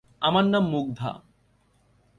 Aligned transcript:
আমার 0.21 0.45
নাম 0.45 0.63
মুগ্ধা! 0.71 1.11